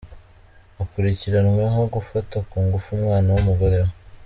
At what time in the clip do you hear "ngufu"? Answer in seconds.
2.65-2.87